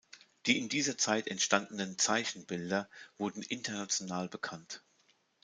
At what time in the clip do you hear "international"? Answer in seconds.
3.43-4.29